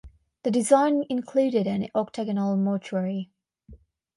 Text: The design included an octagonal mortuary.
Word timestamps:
The 0.41 0.49
design 0.49 1.03
included 1.11 1.67
an 1.67 1.87
octagonal 1.93 2.57
mortuary. 2.57 3.29